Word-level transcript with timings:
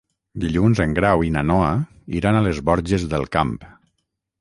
Dilluns 0.43 0.81
en 0.85 0.95
Grau 0.99 1.21
i 1.27 1.29
na 1.35 1.45
Noa 1.51 1.69
iran 2.23 2.41
a 2.41 2.43
les 2.49 2.65
Borges 2.71 3.09
del 3.15 3.33
Camp. 3.37 3.57